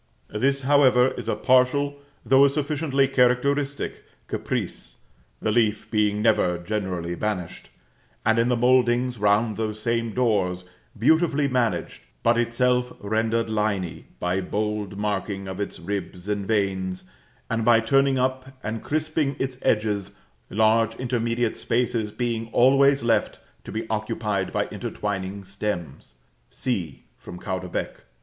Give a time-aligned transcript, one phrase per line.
[0.33, 5.01] This, however, is a partial, though a sufficiently characteristic, caprice,
[5.39, 7.69] the leaf being never generally banished,
[8.25, 10.65] and in the mouldings round those same doors,
[10.97, 17.07] beautifully managed, but itself rendered liny by bold marking of its ribs and veins,
[17.47, 20.15] and by turning up, and crisping its edges,
[20.49, 26.15] large intermediate spaces being always left to be occupied by intertwining stems
[26.49, 28.01] (c, from Caudebec).